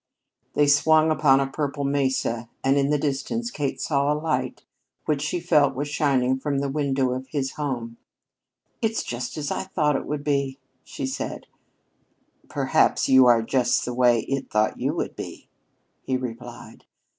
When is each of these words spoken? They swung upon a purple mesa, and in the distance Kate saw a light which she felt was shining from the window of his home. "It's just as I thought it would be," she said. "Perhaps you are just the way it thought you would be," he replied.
They 0.55 0.65
swung 0.65 1.11
upon 1.11 1.39
a 1.39 1.45
purple 1.45 1.83
mesa, 1.83 2.49
and 2.63 2.75
in 2.75 2.89
the 2.89 2.97
distance 2.97 3.51
Kate 3.51 3.79
saw 3.79 4.11
a 4.11 4.17
light 4.19 4.63
which 5.05 5.21
she 5.21 5.39
felt 5.39 5.75
was 5.75 5.89
shining 5.89 6.39
from 6.39 6.57
the 6.57 6.71
window 6.71 7.11
of 7.11 7.27
his 7.27 7.51
home. 7.51 7.97
"It's 8.81 9.03
just 9.03 9.37
as 9.37 9.51
I 9.51 9.61
thought 9.61 9.95
it 9.95 10.07
would 10.07 10.23
be," 10.23 10.57
she 10.83 11.05
said. 11.05 11.45
"Perhaps 12.49 13.09
you 13.09 13.27
are 13.27 13.43
just 13.43 13.85
the 13.85 13.93
way 13.93 14.21
it 14.21 14.49
thought 14.49 14.79
you 14.79 14.95
would 14.95 15.15
be," 15.15 15.49
he 16.01 16.17
replied. 16.17 16.85